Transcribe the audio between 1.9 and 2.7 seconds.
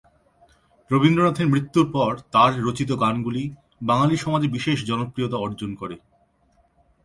পর তার